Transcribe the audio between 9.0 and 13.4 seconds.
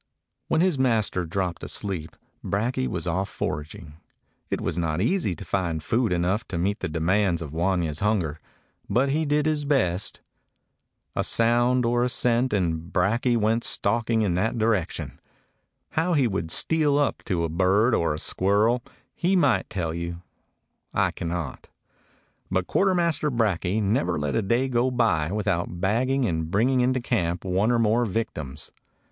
he did his best. A sound or a scent, and Brakje